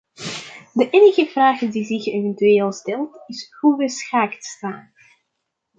De 0.73 0.89
enige 0.89 1.25
vraag 1.31 1.59
die 1.59 1.85
zich 1.85 2.05
eventueel 2.07 2.71
stelt 2.71 3.23
is 3.27 3.51
hoe 3.59 3.77
wij 3.77 3.87
schaak 3.87 4.33
staan. 4.33 4.93